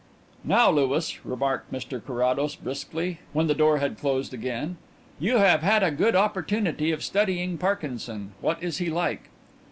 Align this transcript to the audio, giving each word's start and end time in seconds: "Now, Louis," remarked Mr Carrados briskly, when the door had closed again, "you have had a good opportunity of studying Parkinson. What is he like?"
"Now, 0.43 0.71
Louis," 0.71 1.19
remarked 1.23 1.71
Mr 1.71 2.03
Carrados 2.03 2.55
briskly, 2.55 3.19
when 3.33 3.45
the 3.45 3.53
door 3.53 3.77
had 3.77 3.99
closed 3.99 4.33
again, 4.33 4.77
"you 5.19 5.37
have 5.37 5.61
had 5.61 5.83
a 5.83 5.91
good 5.91 6.15
opportunity 6.15 6.91
of 6.91 7.03
studying 7.03 7.59
Parkinson. 7.59 8.31
What 8.41 8.63
is 8.63 8.79
he 8.79 8.89
like?" 8.89 9.29